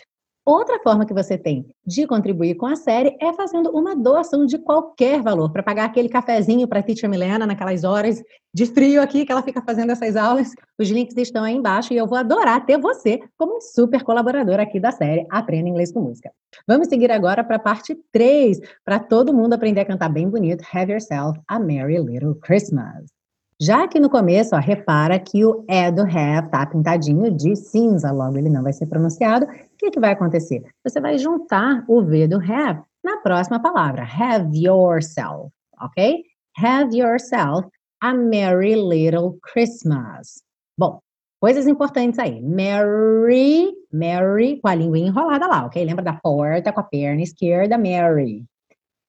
Outra 0.48 0.80
forma 0.80 1.06
que 1.06 1.14
você 1.14 1.38
tem 1.38 1.66
de 1.86 2.08
contribuir 2.08 2.56
com 2.56 2.66
a 2.66 2.78
série 2.78 3.18
é 3.20 3.34
fazendo 3.34 3.70
uma 3.72 3.94
doação 3.94 4.46
de 4.46 4.58
qualquer 4.58 5.22
valor 5.22 5.52
para 5.52 5.62
pagar 5.62 5.84
aquele 5.84 6.08
cafezinho 6.08 6.66
para 6.70 6.80
a 6.80 6.82
Teacher 6.82 7.10
Milena 7.10 7.46
naquelas 7.46 7.84
horas 7.84 8.24
de 8.54 8.66
frio 8.66 9.02
aqui 9.02 9.26
que 9.26 9.32
ela 9.34 9.44
fica 9.44 9.62
fazendo 9.62 9.92
essas 9.92 10.16
aulas. 10.16 10.54
Os 10.80 10.88
links 10.88 11.18
estão 11.18 11.44
aí 11.44 11.54
embaixo 11.54 11.92
e 11.92 11.98
eu 11.98 12.08
vou 12.08 12.18
adorar 12.18 12.66
ter 12.66 12.80
você 12.80 13.20
como 13.38 13.58
um 13.58 13.60
super 13.60 14.06
colaborador 14.06 14.58
aqui 14.58 14.80
da 14.80 14.94
série 14.94 15.28
Aprenda 15.30 15.68
Inglês 15.68 15.92
com 15.92 16.00
Música. 16.00 16.32
Vamos 16.66 16.88
seguir 16.88 17.12
agora 17.12 17.44
para 17.44 17.58
a 17.58 17.60
parte 17.60 17.94
3, 18.14 18.62
para 18.86 19.00
todo 19.00 19.34
mundo 19.34 19.52
aprender 19.52 19.82
a 19.82 19.86
cantar 19.86 20.08
bem 20.08 20.30
bonito 20.30 20.64
Have 20.74 20.94
Yourself 20.94 21.38
a 21.50 21.60
Merry 21.60 22.00
Little 22.00 22.36
Christmas. 22.36 23.17
Já 23.60 23.84
aqui 23.84 24.00
no 24.00 24.08
começo, 24.08 24.56
ó, 24.56 24.60
repara 24.60 25.18
que 25.18 25.44
o 25.44 25.66
é 25.68 25.92
do 25.92 26.04
have 26.04 26.48
tá 26.52 26.64
pintadinho 26.68 27.32
de 27.32 27.56
cinza, 27.56 28.12
logo 28.12 28.38
ele 28.38 28.50
não 28.50 28.62
vai 28.62 28.72
ser 28.72 28.86
pronunciado. 28.86 29.48
O 29.48 29.50
que, 29.80 29.90
que 29.90 30.00
vai 30.00 30.12
acontecer? 30.12 30.64
Você 30.84 31.02
vai 31.02 31.18
juntar 31.18 31.84
o 31.88 32.04
V 32.04 32.28
do 32.28 32.38
have 32.38 32.84
na 33.04 33.18
próxima 33.18 33.60
palavra. 33.60 34.04
Have 34.04 34.56
yourself, 34.56 35.52
ok? 35.82 36.24
Have 36.56 36.96
yourself 36.96 37.68
a 38.00 38.14
merry 38.14 38.76
little 38.76 39.40
Christmas. 39.42 40.44
Bom, 40.78 41.00
coisas 41.42 41.66
importantes 41.66 42.20
aí. 42.20 42.40
Merry, 42.40 43.74
Mary, 43.92 44.60
com 44.62 44.68
a 44.68 44.76
língua 44.76 45.00
enrolada 45.00 45.48
lá, 45.48 45.66
ok? 45.66 45.84
Lembra 45.84 46.06
da 46.06 46.14
porta 46.14 46.72
com 46.72 46.80
a 46.80 46.84
perna 46.84 47.24
esquerda, 47.24 47.76
Mary. 47.76 48.46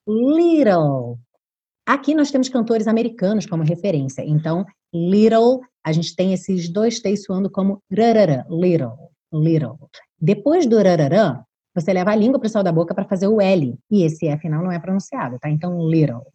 Little, 0.06 1.18
Aqui 1.88 2.14
nós 2.14 2.30
temos 2.30 2.50
cantores 2.50 2.86
americanos 2.86 3.46
como 3.46 3.62
referência. 3.62 4.22
Então, 4.22 4.66
little, 4.92 5.60
a 5.82 5.90
gente 5.90 6.14
tem 6.14 6.34
esses 6.34 6.68
dois 6.68 7.00
T's 7.00 7.24
soando 7.24 7.50
como 7.50 7.82
rararã, 7.90 8.44
little, 8.50 9.08
little. 9.32 9.78
Depois 10.20 10.66
do 10.66 10.76
rararã, 10.76 11.40
você 11.74 11.90
leva 11.94 12.10
a 12.10 12.14
língua 12.14 12.38
para 12.38 12.46
o 12.46 12.50
céu 12.50 12.62
da 12.62 12.70
boca 12.70 12.94
para 12.94 13.06
fazer 13.06 13.26
o 13.26 13.40
L. 13.40 13.74
E 13.90 14.02
esse 14.02 14.26
E 14.26 14.36
final 14.36 14.62
não 14.62 14.70
é 14.70 14.78
pronunciado, 14.78 15.38
tá? 15.38 15.48
Então, 15.48 15.88
little. 15.88 16.26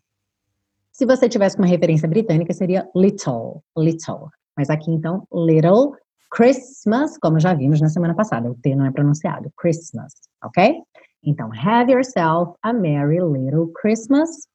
Se 0.91 1.05
você 1.05 1.29
tivesse 1.29 1.55
uma 1.60 1.67
referência 1.67 2.07
britânica, 2.07 2.51
seria 2.51 2.89
little, 2.95 3.62
little. 3.77 4.31
Mas 4.57 4.72
aqui, 4.72 4.89
então, 4.89 5.27
little 5.31 5.91
Christmas, 6.31 7.15
como 7.19 7.39
já 7.39 7.53
vimos 7.53 7.79
na 7.79 7.89
semana 7.89 8.15
passada, 8.15 8.50
o 8.50 8.55
T 8.55 8.75
não 8.75 8.88
é 8.88 8.91
pronunciado, 8.91 9.53
Christmas, 9.55 10.13
ok? 10.43 10.81
Então, 11.24 11.51
have 11.53 11.91
yourself 11.91 12.57
a 12.63 12.74
merry 12.74 13.19
little 13.19 13.72
Christmas. 13.79 14.51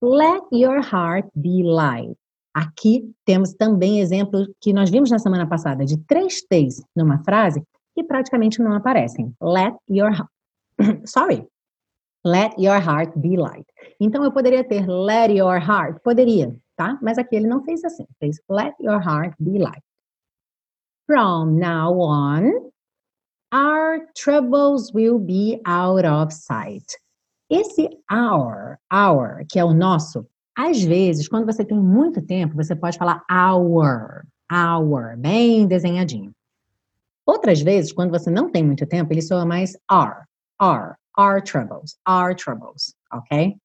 Let 0.00 0.42
your 0.52 0.80
heart 0.80 1.28
be 1.34 1.62
light. 1.64 2.16
Aqui 2.54 3.12
temos 3.24 3.52
também 3.54 4.00
exemplos 4.00 4.48
que 4.60 4.72
nós 4.72 4.90
vimos 4.90 5.10
na 5.10 5.18
semana 5.18 5.46
passada 5.46 5.84
de 5.84 5.96
três 6.06 6.42
T's 6.42 6.82
numa 6.94 7.22
frase 7.24 7.62
que 7.94 8.04
praticamente 8.04 8.62
não 8.62 8.72
aparecem. 8.74 9.34
Let 9.40 9.74
your 9.88 10.12
sorry. 11.04 11.46
Let 12.24 12.54
your 12.58 12.80
heart 12.80 13.16
be 13.16 13.36
light. 13.36 13.66
Então 14.00 14.22
eu 14.24 14.32
poderia 14.32 14.62
ter 14.62 14.86
let 14.86 15.32
your 15.32 15.58
heart, 15.58 16.00
poderia, 16.02 16.54
tá? 16.76 16.98
Mas 17.02 17.18
aqui 17.18 17.36
ele 17.36 17.46
não 17.46 17.62
fez 17.64 17.84
assim. 17.84 18.06
Fez 18.20 18.40
let 18.48 18.74
your 18.80 19.00
heart 19.00 19.34
be 19.40 19.58
light. 19.58 19.82
From 21.06 21.58
now 21.58 21.98
on, 21.98 22.70
our 23.52 24.06
troubles 24.14 24.92
will 24.92 25.18
be 25.18 25.60
out 25.64 26.04
of 26.06 26.32
sight. 26.32 26.84
Esse 27.50 27.88
our, 28.12 28.78
our, 28.92 29.46
que 29.48 29.58
é 29.58 29.64
o 29.64 29.72
nosso, 29.72 30.26
às 30.56 30.82
vezes, 30.82 31.28
quando 31.28 31.46
você 31.46 31.64
tem 31.64 31.78
muito 31.78 32.20
tempo, 32.20 32.54
você 32.54 32.76
pode 32.76 32.98
falar 32.98 33.24
our, 33.30 34.26
our, 34.52 35.16
bem 35.16 35.66
desenhadinho. 35.66 36.32
Outras 37.24 37.60
vezes, 37.60 37.92
quando 37.92 38.10
você 38.10 38.30
não 38.30 38.50
tem 38.50 38.64
muito 38.64 38.86
tempo, 38.86 39.12
ele 39.12 39.22
soa 39.22 39.46
mais 39.46 39.72
are, 39.88 40.24
are, 40.58 40.94
our 41.18 41.42
troubles, 41.42 41.96
our 42.06 42.34
troubles, 42.34 42.94
ok? 43.12 43.56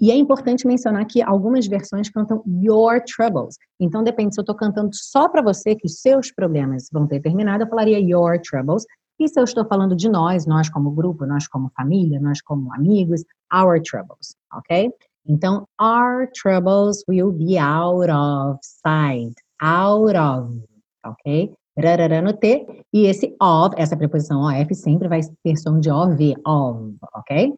E 0.00 0.10
é 0.10 0.16
importante 0.16 0.66
mencionar 0.66 1.06
que 1.06 1.22
algumas 1.22 1.66
versões 1.66 2.10
cantam 2.10 2.42
your 2.46 3.00
troubles. 3.04 3.56
Então, 3.78 4.02
depende 4.02 4.34
se 4.34 4.40
eu 4.40 4.42
estou 4.42 4.56
cantando 4.56 4.90
só 4.92 5.28
para 5.28 5.40
você 5.40 5.74
que 5.74 5.86
os 5.86 6.00
seus 6.00 6.32
problemas 6.32 6.88
vão 6.92 7.06
ter 7.06 7.20
terminado, 7.20 7.64
eu 7.64 7.68
falaria 7.68 8.00
your 8.00 8.40
troubles. 8.40 8.84
E 9.18 9.28
se 9.28 9.38
eu 9.38 9.44
estou 9.44 9.64
falando 9.64 9.94
de 9.94 10.08
nós, 10.08 10.46
nós 10.46 10.68
como 10.68 10.90
grupo, 10.90 11.26
nós 11.26 11.46
como 11.46 11.70
família, 11.76 12.20
nós 12.20 12.40
como 12.42 12.72
amigos, 12.74 13.22
our 13.52 13.80
troubles, 13.80 14.36
ok? 14.52 14.90
Então, 15.26 15.66
our 15.80 16.28
troubles 16.32 17.04
will 17.08 17.30
be 17.30 17.56
out 17.58 18.10
of 18.10 18.58
sight, 18.62 19.34
out 19.60 20.16
of, 20.16 20.64
ok? 21.04 21.52
Rarará 21.78 22.20
no 22.20 22.32
T, 22.32 22.66
e 22.92 23.06
esse 23.06 23.34
of, 23.40 23.74
essa 23.78 23.96
preposição 23.96 24.42
of, 24.42 24.74
sempre 24.74 25.08
vai 25.08 25.20
ter 25.44 25.56
som 25.56 25.78
de 25.78 25.90
OV, 25.90 26.34
of, 26.44 26.96
ok? 27.14 27.54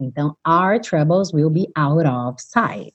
Então, 0.00 0.36
our 0.46 0.80
troubles 0.80 1.32
will 1.32 1.50
be 1.50 1.68
out 1.76 2.06
of 2.06 2.40
sight. 2.40 2.94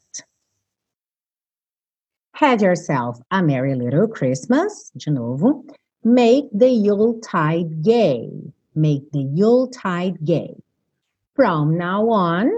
Have 2.34 2.62
yourself 2.62 3.20
a 3.32 3.42
merry 3.42 3.76
little 3.76 4.08
Christmas, 4.08 4.92
de 4.96 5.10
novo. 5.10 5.66
Make 6.04 6.46
the 6.54 6.70
Yuletide 6.70 7.82
gay. 7.84 8.30
Make 8.76 9.12
the 9.12 9.24
Yuletide 9.24 10.24
gay. 10.24 10.56
From 11.36 11.78
now 11.78 12.10
on, 12.10 12.50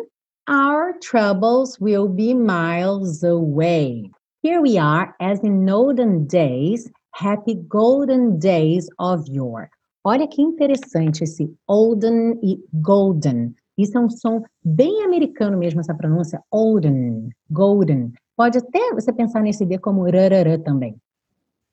our 0.48 0.94
troubles 1.02 1.80
will 1.80 2.08
be 2.08 2.34
miles 2.34 3.24
away. 3.24 4.10
Here 4.42 4.62
we 4.62 4.78
are, 4.78 5.16
as 5.20 5.40
in 5.42 5.70
olden 5.70 6.26
days, 6.28 6.90
happy 7.12 7.56
golden 7.68 8.40
days 8.40 8.90
of 9.00 9.28
yore. 9.28 9.70
Olha 10.06 10.28
que 10.28 10.42
interessante 10.42 11.24
esse 11.24 11.54
olden 11.68 12.40
e 12.42 12.58
golden. 12.82 13.54
Isso 13.78 13.98
é 13.98 14.02
um 14.02 14.10
som 14.10 14.44
bem 14.64 15.04
americano 15.04 15.58
mesmo, 15.58 15.80
essa 15.82 15.94
pronúncia. 15.94 16.42
Olden, 16.52 17.30
golden. 17.50 18.14
Pode 18.36 18.58
até 18.58 18.94
você 18.94 19.12
pensar 19.12 19.42
nesse 19.42 19.66
D 19.66 19.78
como 19.78 20.04
rararã 20.04 20.58
também, 20.60 20.96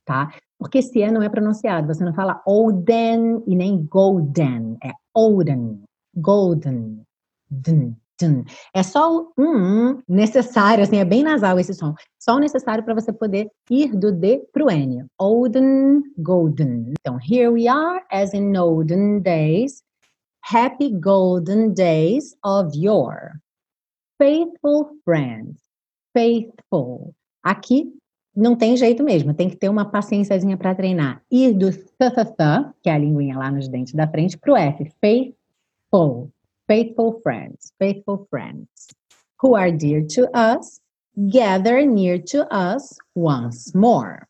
tá? 0.07 0.33
Porque 0.59 0.79
esse 0.79 1.03
E 1.03 1.13
não 1.13 1.23
é 1.23 1.29
pronunciado. 1.29 1.87
Você 1.89 2.03
não 2.03 2.15
fala 2.15 2.41
olden 2.47 3.43
e 3.47 3.55
nem 3.55 3.85
golden. 3.85 4.79
É 4.83 4.93
olden, 5.15 5.83
golden, 6.15 7.03
dn, 7.51 7.95
golden. 8.19 8.45
É 8.73 8.83
só 8.83 9.29
um, 9.37 9.43
um 9.45 10.03
necessário, 10.09 10.83
assim, 10.83 10.97
é 10.97 11.05
bem 11.05 11.23
nasal 11.23 11.59
esse 11.59 11.75
som. 11.75 11.95
Só 12.19 12.37
o 12.37 12.41
necessário 12.41 12.83
para 12.85 12.95
você 12.95 13.13
poder 13.13 13.51
ir 13.71 13.95
do 13.95 14.11
D 14.13 14.43
para 14.53 14.65
o 14.65 14.71
N. 14.71 15.05
Olden, 15.19 16.03
golden. 16.19 16.95
Então, 16.99 17.19
here 17.19 17.49
we 17.49 17.69
are, 17.69 18.03
as 18.11 18.33
in 18.33 18.57
olden 18.57 19.21
days. 19.21 19.83
Happy 20.43 20.91
golden 20.91 21.75
days 21.75 22.37
of 22.45 22.71
your 22.75 23.33
faithful 24.17 24.91
friends. 25.05 25.59
Faithful. 26.15 27.15
Aqui 27.43 27.93
não 28.37 28.55
tem 28.55 28.77
jeito 28.77 29.03
mesmo, 29.03 29.33
tem 29.33 29.49
que 29.49 29.57
ter 29.57 29.71
uma 29.71 29.91
paciênciazinha 29.91 30.59
para 30.59 30.75
treinar. 30.75 31.23
Ir 31.31 31.55
do 31.55 31.73
th, 31.73 32.75
que 32.83 32.91
é 32.91 32.93
a 32.93 32.99
linguinha 32.99 33.39
lá 33.39 33.51
nos 33.51 33.67
dentes 33.67 33.95
da 33.95 34.07
frente, 34.07 34.37
para 34.37 34.53
o 34.53 34.57
F. 34.57 34.93
Faithful. 35.01 36.31
Faithful 36.67 37.21
friends. 37.23 37.73
Faithful 37.79 38.27
friends. 38.29 38.89
Who 39.43 39.57
are 39.57 39.73
dear 39.73 40.07
to 40.09 40.29
us. 40.35 40.81
Gather 41.17 41.87
near 41.87 42.23
to 42.25 42.47
us 42.53 42.99
once 43.15 43.75
more. 43.75 44.27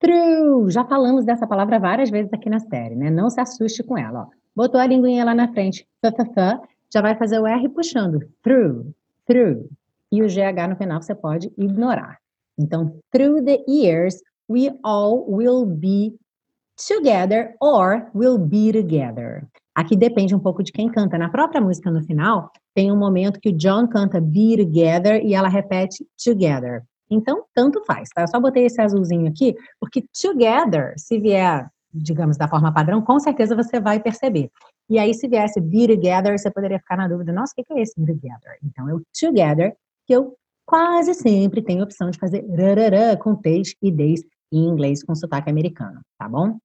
True. 0.00 0.68
Já 0.68 0.84
falamos 0.84 1.24
dessa 1.24 1.46
palavra 1.46 1.78
várias 1.78 2.10
vezes 2.10 2.32
aqui 2.32 2.50
na 2.50 2.58
série, 2.58 2.96
né? 2.96 3.10
Não 3.10 3.30
se 3.30 3.40
assuste 3.40 3.84
com 3.84 3.96
ela. 3.96 4.22
Ó. 4.22 4.26
Botou 4.56 4.80
a 4.80 4.86
linguinha 4.86 5.24
lá 5.24 5.34
na 5.34 5.52
frente. 5.52 5.86
Th, 6.02 6.16
th, 6.16 6.34
th, 6.34 6.60
já 6.92 7.00
vai 7.00 7.16
fazer 7.16 7.38
o 7.38 7.46
R 7.46 7.68
puxando. 7.68 8.18
Through. 8.42 8.92
Through 9.26 9.68
e 10.12 10.22
o 10.22 10.26
GH 10.26 10.68
no 10.68 10.76
final 10.76 11.02
você 11.02 11.14
pode 11.14 11.52
ignorar. 11.56 12.18
Então, 12.58 12.98
through 13.12 13.44
the 13.44 13.62
years, 13.68 14.22
we 14.48 14.70
all 14.82 15.24
will 15.28 15.66
be 15.66 16.14
together 16.76 17.54
or 17.60 18.10
will 18.14 18.38
be 18.38 18.72
together. 18.72 19.46
Aqui 19.74 19.96
depende 19.96 20.34
um 20.34 20.38
pouco 20.38 20.62
de 20.62 20.72
quem 20.72 20.88
canta. 20.88 21.18
Na 21.18 21.28
própria 21.28 21.60
música 21.60 21.90
no 21.90 22.02
final, 22.02 22.50
tem 22.74 22.90
um 22.90 22.96
momento 22.96 23.40
que 23.40 23.50
o 23.50 23.56
John 23.56 23.86
canta 23.86 24.20
be 24.20 24.56
together 24.56 25.22
e 25.24 25.34
ela 25.34 25.48
repete 25.48 26.06
together. 26.22 26.82
Então, 27.10 27.44
tanto 27.54 27.84
faz, 27.84 28.08
tá? 28.14 28.22
Eu 28.22 28.28
só 28.28 28.40
botei 28.40 28.64
esse 28.64 28.80
azulzinho 28.80 29.28
aqui, 29.28 29.54
porque 29.78 30.04
together, 30.20 30.94
se 30.96 31.18
vier, 31.20 31.68
digamos, 31.92 32.36
da 32.36 32.48
forma 32.48 32.72
padrão, 32.72 33.00
com 33.02 33.18
certeza 33.20 33.54
você 33.54 33.78
vai 33.78 34.00
perceber. 34.00 34.50
E 34.88 34.98
aí, 34.98 35.14
se 35.14 35.28
viesse 35.28 35.60
be 35.60 35.86
together, 35.86 36.38
você 36.38 36.50
poderia 36.50 36.78
ficar 36.78 36.96
na 36.96 37.06
dúvida, 37.06 37.32
nossa, 37.32 37.52
o 37.56 37.62
que 37.62 37.72
é 37.72 37.80
esse 37.80 38.00
be 38.00 38.12
together? 38.12 38.58
Então, 38.64 38.88
eu 38.88 39.02
together 39.18 39.76
que 40.06 40.12
eu 40.12 40.36
quase 40.64 41.14
sempre 41.14 41.62
tenho 41.62 41.80
a 41.80 41.84
opção 41.84 42.10
de 42.10 42.18
fazer 42.18 42.44
rarará 42.48 43.16
com 43.16 43.36
T's 43.36 43.74
e 43.82 43.90
D's 43.90 44.22
em 44.52 44.64
inglês 44.64 45.02
com 45.02 45.14
sotaque 45.14 45.50
americano, 45.50 46.00
tá 46.18 46.28
bom? 46.28 46.58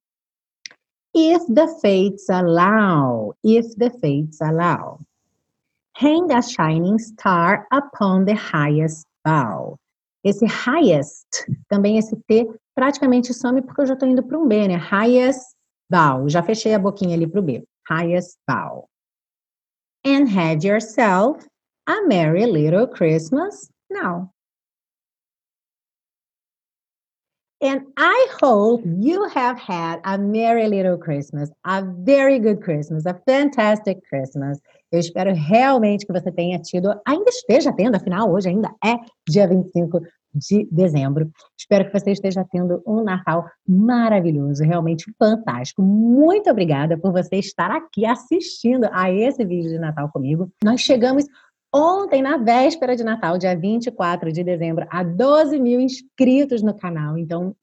If 1.14 1.44
the 1.52 1.68
fates 1.80 2.30
allow, 2.30 3.34
if 3.44 3.74
the 3.76 3.90
fates 3.90 4.40
allow. 4.40 5.00
Hang 5.94 6.32
a 6.32 6.40
shining 6.40 6.98
star 6.98 7.66
upon 7.70 8.24
the 8.24 8.34
highest 8.34 9.06
bough. 9.24 9.76
Esse 10.24 10.46
highest, 10.46 11.26
também 11.68 11.98
esse 11.98 12.16
T, 12.28 12.48
praticamente 12.74 13.34
some 13.34 13.60
porque 13.60 13.82
eu 13.82 13.86
já 13.86 13.94
estou 13.94 14.08
indo 14.08 14.22
para 14.22 14.38
um 14.38 14.46
B, 14.46 14.68
né? 14.68 14.76
Highest 14.76 15.54
bow. 15.90 16.28
Já 16.28 16.42
fechei 16.42 16.72
a 16.74 16.78
boquinha 16.78 17.14
ali 17.14 17.26
para 17.26 17.40
o 17.40 17.42
B. 17.42 17.62
Highest 17.90 18.38
bow. 18.48 18.88
And 20.06 20.26
have 20.28 20.66
yourself 20.66 21.46
a 21.86 22.06
Merry 22.06 22.46
Little 22.46 22.86
Christmas 22.86 23.70
now. 23.90 24.32
And 27.62 27.82
I 27.96 28.28
hope 28.42 28.82
you 28.84 29.28
have 29.28 29.56
had 29.56 30.00
a 30.04 30.18
merry 30.18 30.66
little 30.66 30.98
Christmas, 30.98 31.48
a 31.64 31.80
very 31.80 32.40
good 32.40 32.60
Christmas, 32.60 33.06
a 33.06 33.14
fantastic 33.24 33.98
Christmas. 34.08 34.58
Eu 34.90 34.98
espero 34.98 35.32
realmente 35.32 36.04
que 36.04 36.12
você 36.12 36.32
tenha 36.32 36.58
tido, 36.58 36.92
ainda 37.06 37.30
esteja 37.30 37.72
tendo, 37.72 37.94
afinal, 37.94 38.32
hoje 38.32 38.48
ainda 38.48 38.68
é 38.84 38.96
dia 39.28 39.46
25 39.46 40.00
de 40.34 40.66
dezembro. 40.72 41.30
Espero 41.56 41.86
que 41.88 41.96
você 41.96 42.10
esteja 42.10 42.44
tendo 42.50 42.82
um 42.84 43.04
Natal 43.04 43.48
maravilhoso, 43.68 44.64
realmente 44.64 45.04
fantástico. 45.16 45.82
Muito 45.82 46.50
obrigada 46.50 46.98
por 46.98 47.12
você 47.12 47.36
estar 47.36 47.70
aqui 47.70 48.04
assistindo 48.04 48.88
a 48.90 49.08
esse 49.12 49.44
vídeo 49.44 49.70
de 49.70 49.78
Natal 49.78 50.10
comigo. 50.10 50.50
Nós 50.64 50.80
chegamos 50.80 51.26
Ontem, 51.74 52.20
na 52.20 52.36
véspera 52.36 52.94
de 52.94 53.02
Natal, 53.02 53.38
dia 53.38 53.56
24 53.56 54.30
de 54.30 54.44
dezembro, 54.44 54.86
a 54.90 55.02
12 55.02 55.58
mil 55.58 55.80
inscritos 55.80 56.62
no 56.62 56.74
canal. 56.74 57.16
Então, 57.16 57.56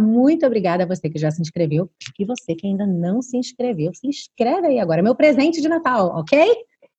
muito 0.00 0.44
obrigada 0.44 0.82
a 0.82 0.86
você 0.86 1.08
que 1.08 1.20
já 1.20 1.30
se 1.30 1.40
inscreveu 1.40 1.88
e 2.18 2.24
você 2.24 2.54
que 2.56 2.66
ainda 2.66 2.84
não 2.84 3.22
se 3.22 3.36
inscreveu. 3.36 3.94
Se 3.94 4.08
inscreve 4.08 4.66
aí 4.66 4.80
agora. 4.80 5.02
Meu 5.02 5.14
presente 5.14 5.60
de 5.60 5.68
Natal, 5.68 6.08
ok? 6.16 6.52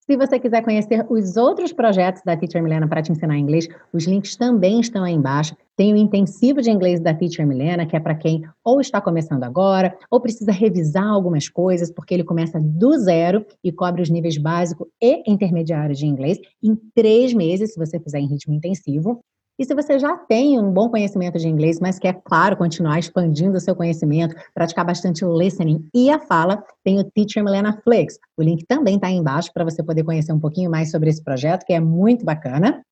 Se 0.05 0.17
você 0.17 0.37
quiser 0.37 0.61
conhecer 0.61 1.05
os 1.09 1.37
outros 1.37 1.71
projetos 1.71 2.21
da 2.25 2.35
Teacher 2.35 2.61
Milena 2.61 2.85
para 2.89 3.01
te 3.01 3.13
ensinar 3.13 3.37
inglês, 3.37 3.69
os 3.93 4.03
links 4.03 4.35
também 4.35 4.81
estão 4.81 5.01
aí 5.01 5.13
embaixo. 5.13 5.55
Tem 5.77 5.93
o 5.93 5.95
intensivo 5.95 6.61
de 6.61 6.69
inglês 6.69 6.99
da 6.99 7.13
Teacher 7.13 7.47
Milena, 7.47 7.85
que 7.85 7.95
é 7.95 8.01
para 8.01 8.13
quem 8.13 8.43
ou 8.65 8.81
está 8.81 8.99
começando 8.99 9.45
agora, 9.45 9.97
ou 10.11 10.19
precisa 10.19 10.51
revisar 10.51 11.07
algumas 11.07 11.47
coisas, 11.47 11.89
porque 11.89 12.13
ele 12.13 12.25
começa 12.25 12.59
do 12.59 12.97
zero 12.97 13.45
e 13.63 13.71
cobre 13.71 14.01
os 14.01 14.09
níveis 14.09 14.37
básico 14.37 14.89
e 15.01 15.23
intermediário 15.25 15.95
de 15.95 16.05
inglês 16.05 16.37
em 16.61 16.75
três 16.93 17.33
meses, 17.33 17.71
se 17.71 17.79
você 17.79 17.97
fizer 17.97 18.19
em 18.19 18.27
ritmo 18.27 18.53
intensivo. 18.53 19.23
E 19.59 19.65
se 19.65 19.75
você 19.75 19.99
já 19.99 20.17
tem 20.17 20.59
um 20.59 20.71
bom 20.71 20.89
conhecimento 20.89 21.37
de 21.37 21.47
inglês, 21.47 21.79
mas 21.79 21.99
quer, 21.99 22.19
claro, 22.23 22.57
continuar 22.57 22.97
expandindo 22.97 23.57
o 23.57 23.61
seu 23.61 23.75
conhecimento, 23.75 24.35
praticar 24.53 24.83
bastante 24.83 25.23
o 25.23 25.37
listening 25.37 25.87
e 25.93 26.09
a 26.09 26.19
fala, 26.19 26.63
tem 26.83 26.99
o 26.99 27.03
Teacher 27.03 27.43
Milena 27.43 27.79
Flix. 27.83 28.17
O 28.35 28.41
link 28.41 28.65
também 28.65 28.95
está 28.95 29.07
aí 29.07 29.15
embaixo 29.15 29.51
para 29.53 29.63
você 29.63 29.83
poder 29.83 30.03
conhecer 30.03 30.33
um 30.33 30.39
pouquinho 30.39 30.71
mais 30.71 30.89
sobre 30.89 31.09
esse 31.09 31.23
projeto, 31.23 31.65
que 31.65 31.73
é 31.73 31.79
muito 31.79 32.25
bacana. 32.25 32.83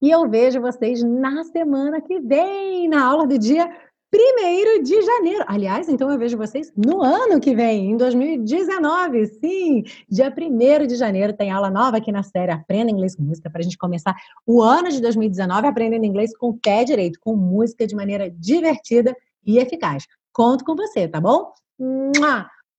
E 0.00 0.10
eu 0.10 0.28
vejo 0.28 0.60
vocês 0.60 1.02
na 1.02 1.42
semana 1.44 2.00
que 2.00 2.20
vem, 2.20 2.86
na 2.86 3.04
aula 3.04 3.26
do 3.26 3.38
dia 3.38 3.68
1 4.16 4.82
de 4.82 5.02
janeiro. 5.02 5.44
Aliás, 5.46 5.88
então 5.88 6.10
eu 6.10 6.18
vejo 6.18 6.38
vocês 6.38 6.72
no 6.76 7.02
ano 7.02 7.38
que 7.38 7.54
vem, 7.54 7.90
em 7.90 7.96
2019. 7.96 9.26
Sim, 9.26 9.84
dia 10.08 10.32
1 10.34 10.86
de 10.86 10.96
janeiro 10.96 11.32
tem 11.32 11.50
aula 11.50 11.70
nova 11.70 11.98
aqui 11.98 12.10
na 12.10 12.22
série 12.22 12.50
Aprenda 12.50 12.90
Inglês 12.90 13.14
com 13.14 13.22
Música 13.22 13.50
para 13.50 13.60
a 13.60 13.62
gente 13.62 13.76
começar 13.76 14.16
o 14.46 14.62
ano 14.62 14.90
de 14.90 15.00
2019 15.00 15.66
aprendendo 15.66 16.04
inglês 16.04 16.36
com 16.36 16.56
pé 16.56 16.84
direito, 16.84 17.20
com 17.20 17.36
música 17.36 17.86
de 17.86 17.94
maneira 17.94 18.30
divertida 18.30 19.14
e 19.44 19.58
eficaz. 19.58 20.06
Conto 20.32 20.64
com 20.64 20.74
você, 20.74 21.06
tá 21.06 21.20
bom? 21.20 21.52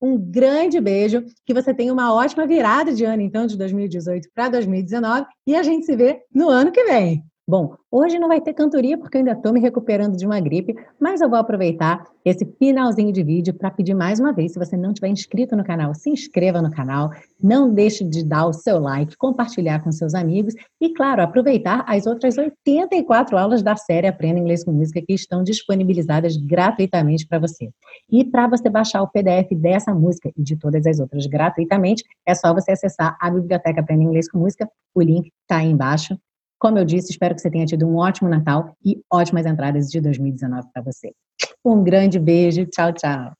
Um 0.00 0.16
grande 0.16 0.80
beijo, 0.80 1.24
que 1.44 1.54
você 1.54 1.74
tenha 1.74 1.92
uma 1.92 2.14
ótima 2.14 2.46
virada 2.46 2.92
de 2.92 3.04
ano, 3.04 3.22
então, 3.22 3.46
de 3.46 3.56
2018 3.56 4.28
para 4.34 4.48
2019, 4.48 5.26
e 5.46 5.56
a 5.56 5.62
gente 5.62 5.86
se 5.86 5.96
vê 5.96 6.20
no 6.32 6.48
ano 6.48 6.70
que 6.70 6.84
vem. 6.84 7.24
Bom, 7.48 7.74
hoje 7.90 8.18
não 8.18 8.28
vai 8.28 8.42
ter 8.42 8.52
cantoria 8.52 8.98
porque 8.98 9.16
eu 9.16 9.20
ainda 9.20 9.32
estou 9.32 9.54
me 9.54 9.58
recuperando 9.58 10.18
de 10.18 10.26
uma 10.26 10.38
gripe, 10.38 10.76
mas 11.00 11.22
eu 11.22 11.30
vou 11.30 11.38
aproveitar 11.38 12.06
esse 12.22 12.44
finalzinho 12.44 13.10
de 13.10 13.22
vídeo 13.22 13.54
para 13.54 13.70
pedir 13.70 13.94
mais 13.94 14.20
uma 14.20 14.34
vez, 14.34 14.52
se 14.52 14.58
você 14.58 14.76
não 14.76 14.92
tiver 14.92 15.08
inscrito 15.08 15.56
no 15.56 15.64
canal, 15.64 15.94
se 15.94 16.10
inscreva 16.10 16.60
no 16.60 16.70
canal, 16.70 17.10
não 17.42 17.72
deixe 17.72 18.04
de 18.04 18.22
dar 18.22 18.44
o 18.44 18.52
seu 18.52 18.78
like, 18.78 19.16
compartilhar 19.16 19.82
com 19.82 19.90
seus 19.90 20.12
amigos 20.12 20.52
e, 20.78 20.92
claro, 20.92 21.22
aproveitar 21.22 21.86
as 21.88 22.06
outras 22.06 22.36
84 22.36 23.38
aulas 23.38 23.62
da 23.62 23.76
série 23.76 24.06
Aprenda 24.06 24.40
Inglês 24.40 24.62
com 24.62 24.70
Música 24.70 25.00
que 25.00 25.14
estão 25.14 25.42
disponibilizadas 25.42 26.36
gratuitamente 26.36 27.26
para 27.26 27.38
você. 27.38 27.70
E 28.12 28.26
para 28.26 28.46
você 28.46 28.68
baixar 28.68 29.00
o 29.00 29.08
PDF 29.08 29.56
dessa 29.56 29.94
música 29.94 30.30
e 30.36 30.42
de 30.42 30.54
todas 30.54 30.84
as 30.84 31.00
outras 31.00 31.24
gratuitamente, 31.24 32.04
é 32.26 32.34
só 32.34 32.52
você 32.52 32.72
acessar 32.72 33.16
a 33.18 33.30
biblioteca 33.30 33.80
Aprenda 33.80 34.02
Inglês 34.02 34.30
com 34.30 34.36
Música, 34.36 34.68
o 34.94 35.00
link 35.00 35.32
está 35.46 35.60
aí 35.60 35.70
embaixo 35.70 36.14
como 36.58 36.78
eu 36.78 36.84
disse, 36.84 37.10
espero 37.10 37.34
que 37.34 37.40
você 37.40 37.50
tenha 37.50 37.66
tido 37.66 37.86
um 37.86 37.96
ótimo 37.96 38.28
Natal 38.28 38.76
e 38.84 39.00
ótimas 39.10 39.46
entradas 39.46 39.88
de 39.88 40.00
2019 40.00 40.68
para 40.72 40.82
você. 40.82 41.12
Um 41.64 41.82
grande 41.82 42.18
beijo, 42.18 42.66
tchau, 42.66 42.92
tchau. 42.92 43.32